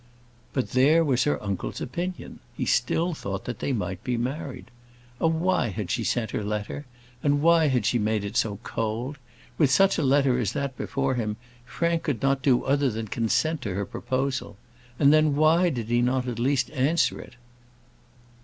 But 0.51 0.71
there 0.71 1.03
was 1.05 1.25
her 1.25 1.39
uncle's 1.43 1.79
opinion: 1.79 2.39
he 2.57 2.65
still 2.65 3.13
thought 3.13 3.45
that 3.45 3.59
they 3.59 3.71
might 3.71 4.03
be 4.03 4.17
married. 4.17 4.71
Oh, 5.19 5.27
why 5.27 5.67
had 5.67 5.91
she 5.91 6.03
sent 6.03 6.31
her 6.31 6.43
letter? 6.43 6.87
and 7.21 7.43
why 7.43 7.67
had 7.67 7.85
she 7.85 7.99
made 7.99 8.23
it 8.23 8.35
so 8.35 8.57
cold? 8.63 9.19
With 9.59 9.69
such 9.69 9.99
a 9.99 10.03
letter 10.03 10.39
as 10.39 10.53
that 10.53 10.75
before 10.75 11.13
him, 11.13 11.37
Frank 11.65 12.01
could 12.01 12.23
not 12.23 12.41
do 12.41 12.63
other 12.63 12.89
than 12.89 13.09
consent 13.09 13.61
to 13.61 13.75
her 13.75 13.85
proposal. 13.85 14.57
And 14.97 15.13
then, 15.13 15.35
why 15.35 15.69
did 15.69 15.89
he 15.89 16.01
not 16.01 16.27
at 16.27 16.39
least 16.39 16.71
answer 16.71 17.19
it? 17.21 17.35